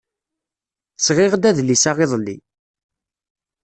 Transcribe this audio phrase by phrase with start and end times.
[1.05, 2.37] Sɣiɣ-d adlis-a iḍelli.